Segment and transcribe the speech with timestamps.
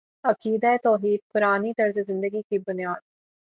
[0.23, 3.01] عقیدہ توحید قرآنی طرزِ زندگی کی بنیاد